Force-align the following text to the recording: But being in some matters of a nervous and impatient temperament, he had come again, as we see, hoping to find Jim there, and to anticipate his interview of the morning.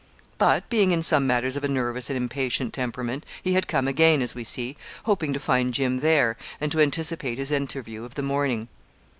But 0.39 0.67
being 0.67 0.91
in 0.91 1.03
some 1.03 1.27
matters 1.27 1.55
of 1.55 1.63
a 1.63 1.67
nervous 1.67 2.09
and 2.09 2.17
impatient 2.17 2.73
temperament, 2.73 3.23
he 3.43 3.53
had 3.53 3.67
come 3.67 3.87
again, 3.87 4.23
as 4.23 4.33
we 4.33 4.43
see, 4.43 4.75
hoping 5.03 5.31
to 5.31 5.39
find 5.39 5.75
Jim 5.75 5.99
there, 5.99 6.37
and 6.59 6.71
to 6.71 6.81
anticipate 6.81 7.37
his 7.37 7.51
interview 7.51 8.03
of 8.03 8.15
the 8.15 8.23
morning. 8.23 8.67